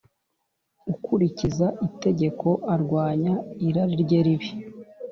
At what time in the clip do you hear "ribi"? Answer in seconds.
4.25-4.49